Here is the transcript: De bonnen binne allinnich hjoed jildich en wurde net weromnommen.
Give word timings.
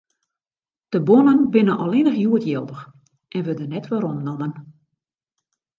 De 0.91 0.99
bonnen 1.07 1.41
binne 1.55 1.75
allinnich 1.83 2.17
hjoed 2.21 2.45
jildich 2.49 2.83
en 3.35 3.45
wurde 3.47 3.65
net 3.67 3.85
weromnommen. 3.91 4.53